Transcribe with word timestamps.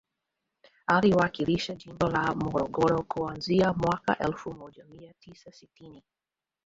Aliwakilisha 0.87 1.75
jimbo 1.75 2.09
la 2.09 2.35
Morogoro 2.35 3.03
kuanzia 3.03 3.73
mwaka 3.73 4.17
elfu 4.17 4.53
moja 4.53 4.85
mia 4.85 5.13
tisa 5.19 5.51
sitini 5.51 6.03